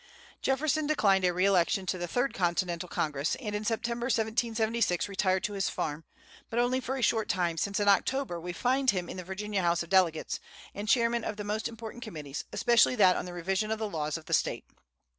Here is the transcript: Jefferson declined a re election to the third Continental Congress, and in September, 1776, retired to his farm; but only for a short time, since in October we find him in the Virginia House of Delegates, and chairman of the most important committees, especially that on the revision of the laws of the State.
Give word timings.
Jefferson 0.41 0.87
declined 0.87 1.23
a 1.23 1.31
re 1.31 1.45
election 1.45 1.85
to 1.85 1.95
the 1.99 2.07
third 2.07 2.33
Continental 2.33 2.89
Congress, 2.89 3.35
and 3.35 3.53
in 3.53 3.63
September, 3.63 4.05
1776, 4.05 5.07
retired 5.07 5.43
to 5.43 5.53
his 5.53 5.69
farm; 5.69 6.05
but 6.49 6.57
only 6.57 6.79
for 6.79 6.97
a 6.97 7.03
short 7.03 7.29
time, 7.29 7.55
since 7.55 7.79
in 7.79 7.87
October 7.87 8.41
we 8.41 8.51
find 8.51 8.89
him 8.89 9.07
in 9.07 9.17
the 9.17 9.23
Virginia 9.23 9.61
House 9.61 9.83
of 9.83 9.89
Delegates, 9.91 10.39
and 10.73 10.89
chairman 10.89 11.23
of 11.23 11.37
the 11.37 11.43
most 11.43 11.67
important 11.67 12.01
committees, 12.03 12.45
especially 12.51 12.95
that 12.95 13.15
on 13.15 13.25
the 13.25 13.33
revision 13.33 13.69
of 13.69 13.77
the 13.77 13.87
laws 13.87 14.17
of 14.17 14.25
the 14.25 14.33
State. 14.33 14.65